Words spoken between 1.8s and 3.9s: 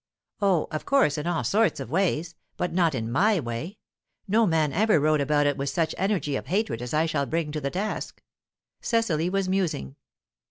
ways. But not in my way.